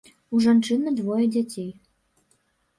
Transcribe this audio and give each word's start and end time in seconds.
У 0.37 0.39
жанчыны 0.45 0.95
двое 1.01 1.25
дзяцей. 1.37 1.71